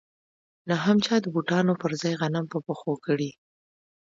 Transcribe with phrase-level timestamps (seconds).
[0.69, 3.31] نه هم چا د بوټانو پر ځای غنم په پښو کړي